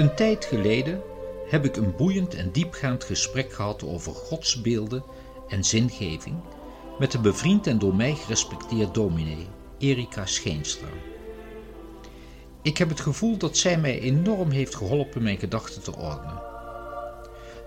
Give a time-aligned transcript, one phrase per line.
[0.00, 1.02] Een tijd geleden
[1.48, 5.02] heb ik een boeiend en diepgaand gesprek gehad over godsbeelden
[5.48, 6.36] en zingeving
[6.98, 9.46] met een bevriend en door mij gerespecteerd dominee,
[9.78, 10.88] Erika Scheenstra.
[12.62, 16.42] Ik heb het gevoel dat zij mij enorm heeft geholpen mijn gedachten te ordenen.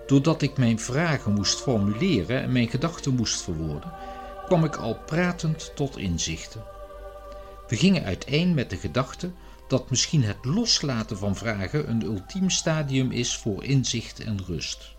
[0.06, 3.92] Doordat ik mijn vragen moest formuleren en mijn gedachten moest verwoorden,
[4.46, 6.64] kwam ik al pratend tot inzichten.
[7.68, 9.30] We gingen uiteen met de gedachte
[9.74, 14.94] dat misschien het loslaten van vragen een ultiem stadium is voor inzicht en rust.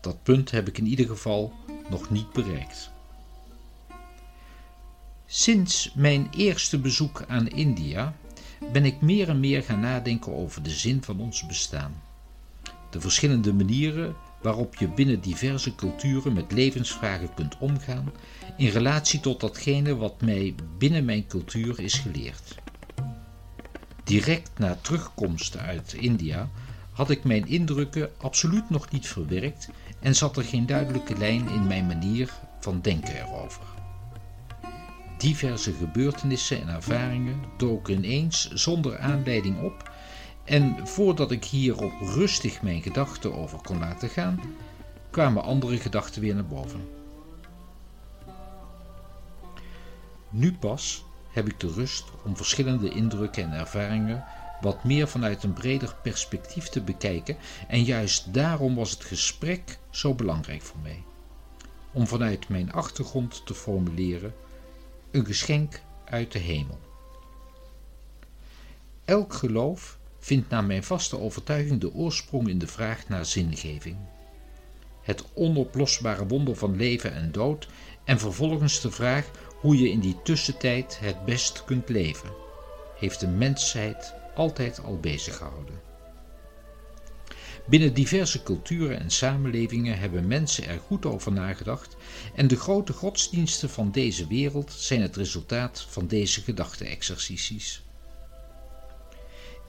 [0.00, 1.52] Dat punt heb ik in ieder geval
[1.90, 2.90] nog niet bereikt.
[5.26, 8.14] Sinds mijn eerste bezoek aan India
[8.72, 12.02] ben ik meer en meer gaan nadenken over de zin van ons bestaan.
[12.90, 18.12] De verschillende manieren waarop je binnen diverse culturen met levensvragen kunt omgaan
[18.56, 22.62] in relatie tot datgene wat mij binnen mijn cultuur is geleerd.
[24.04, 26.48] Direct na terugkomst uit India
[26.92, 29.68] had ik mijn indrukken absoluut nog niet verwerkt
[30.00, 33.64] en zat er geen duidelijke lijn in mijn manier van denken erover.
[35.18, 39.90] Diverse gebeurtenissen en ervaringen doken ineens zonder aanleiding op
[40.44, 44.40] en voordat ik hierop rustig mijn gedachten over kon laten gaan,
[45.10, 46.88] kwamen andere gedachten weer naar boven.
[50.30, 54.24] Nu pas heb ik de rust om verschillende indrukken en ervaringen
[54.60, 57.36] wat meer vanuit een breder perspectief te bekijken
[57.68, 61.02] en juist daarom was het gesprek zo belangrijk voor mij.
[61.92, 64.34] Om vanuit mijn achtergrond te formuleren
[65.10, 66.78] een geschenk uit de hemel.
[69.04, 73.96] Elk geloof vindt naar mijn vaste overtuiging de oorsprong in de vraag naar zingeving.
[75.02, 77.68] Het onoplosbare wonder van leven en dood
[78.04, 79.30] en vervolgens de vraag
[79.64, 82.30] hoe je in die tussentijd het best kunt leven,
[82.98, 85.80] heeft de mensheid altijd al bezig gehouden.
[87.66, 91.96] Binnen diverse culturen en samenlevingen hebben mensen er goed over nagedacht
[92.34, 97.82] en de grote godsdiensten van deze wereld zijn het resultaat van deze gedachte-exercities.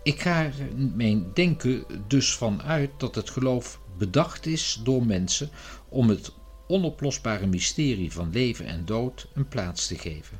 [0.03, 0.53] Ik ga er
[0.95, 5.49] mijn denken dus van uit dat het geloof bedacht is door mensen
[5.89, 6.31] om het
[6.67, 10.39] onoplosbare mysterie van leven en dood een plaats te geven.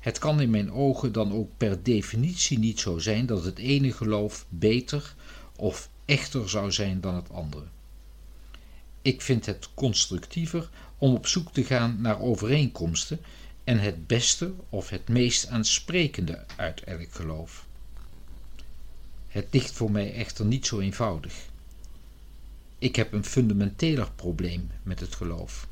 [0.00, 3.92] Het kan in mijn ogen dan ook per definitie niet zo zijn dat het ene
[3.92, 5.14] geloof beter
[5.56, 7.64] of echter zou zijn dan het andere.
[9.02, 13.20] Ik vind het constructiever om op zoek te gaan naar overeenkomsten
[13.64, 17.66] en het beste of het meest aansprekende uit elk geloof.
[19.28, 21.34] Het ligt voor mij echter niet zo eenvoudig.
[22.84, 25.68] Ik heb een fundamenteler probleem met het geloof.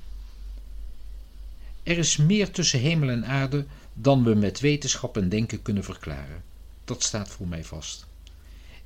[1.82, 6.42] Er is meer tussen hemel en aarde dan we met wetenschap en denken kunnen verklaren.
[6.84, 8.06] Dat staat voor mij vast.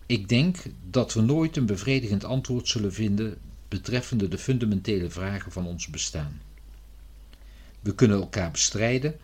[0.07, 0.57] Ik denk
[0.91, 3.39] dat we nooit een bevredigend antwoord zullen vinden
[3.69, 6.41] betreffende de fundamentele vragen van ons bestaan.
[7.81, 9.17] We kunnen elkaar bestrijden,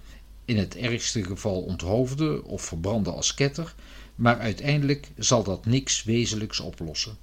[0.45, 3.75] in het ergste geval onthoofden of verbranden als ketter,
[4.15, 7.17] maar uiteindelijk zal dat niks wezenlijks oplossen.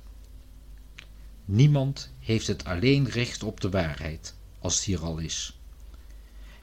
[1.51, 5.59] Niemand heeft het alleen recht op de waarheid, als het hier al is.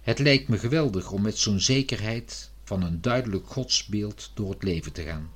[0.00, 4.92] Het lijkt me geweldig om met zo'n zekerheid van een duidelijk godsbeeld door het leven
[4.92, 5.30] te gaan.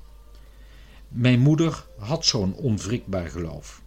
[1.09, 3.83] Mijn moeder had zo'n onwrikbaar geloof.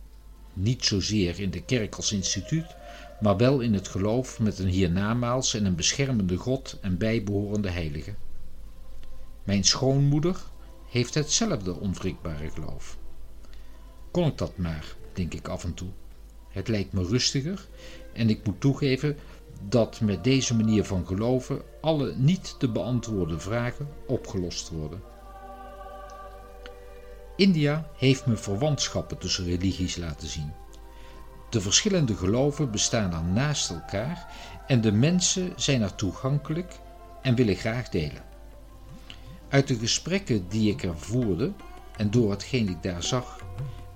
[0.54, 2.76] Niet zozeer in de kerk als instituut,
[3.22, 8.16] maar wel in het geloof met een hiernamaals en een beschermende God en bijbehorende heilige.
[9.44, 10.44] Mijn schoonmoeder
[10.90, 12.98] heeft hetzelfde onwrikbare geloof.
[14.12, 15.90] Kon ik dat maar, denk ik af en toe.
[16.50, 17.68] Het lijkt me rustiger
[18.14, 19.18] en ik moet toegeven
[19.70, 25.02] dat met deze manier van geloven alle niet te beantwoorden vragen opgelost worden.
[27.36, 30.52] India heeft me verwantschappen tussen religies laten zien.
[31.50, 34.28] De verschillende geloven bestaan er naast elkaar
[34.68, 36.80] en de mensen zijn er toegankelijk
[37.22, 38.24] en willen graag delen.
[39.50, 41.52] Uit de gesprekken die ik er voerde
[41.98, 43.40] en door hetgeen ik daar zag,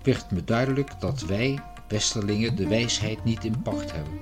[0.07, 4.19] werd me duidelijk dat wij, Westerlingen, de wijsheid niet in pacht hebben.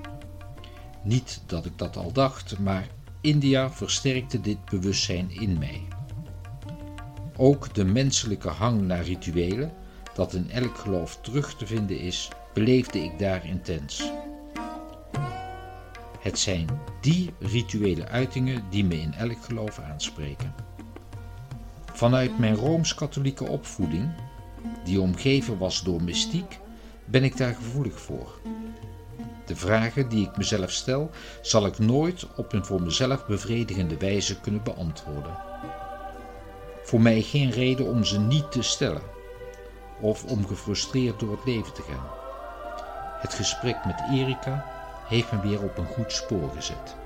[1.02, 2.86] Niet dat ik dat al dacht, maar
[3.20, 5.82] India versterkte dit bewustzijn in mij.
[7.36, 9.72] Ook de menselijke hang naar rituelen,
[10.14, 14.10] dat in elk geloof terug te vinden is, beleefde ik daar intens.
[16.20, 16.66] Het zijn
[17.00, 20.54] die rituele uitingen die me in elk geloof aanspreken.
[21.92, 24.10] Vanuit mijn rooms-katholieke opvoeding,
[24.86, 26.58] die omgeven was door mystiek,
[27.04, 28.40] ben ik daar gevoelig voor.
[29.46, 31.10] De vragen die ik mezelf stel,
[31.42, 35.36] zal ik nooit op een voor mezelf bevredigende wijze kunnen beantwoorden.
[36.82, 39.14] Voor mij geen reden om ze niet te stellen.
[40.00, 42.06] of om gefrustreerd door het leven te gaan.
[43.20, 44.64] Het gesprek met Erika
[45.08, 46.96] heeft me weer op een goed spoor gezet.